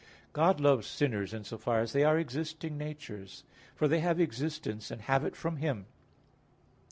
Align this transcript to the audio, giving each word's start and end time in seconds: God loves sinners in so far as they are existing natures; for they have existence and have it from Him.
God 0.33 0.59
loves 0.59 0.87
sinners 0.87 1.31
in 1.31 1.43
so 1.43 1.59
far 1.59 1.79
as 1.79 1.93
they 1.93 2.03
are 2.03 2.17
existing 2.17 2.75
natures; 2.75 3.43
for 3.75 3.87
they 3.87 3.99
have 3.99 4.19
existence 4.19 4.89
and 4.89 5.03
have 5.03 5.23
it 5.23 5.35
from 5.35 5.57
Him. 5.57 5.85